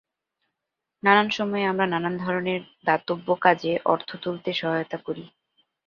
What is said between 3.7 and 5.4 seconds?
অর্থ তুলতে সহায়তা করি।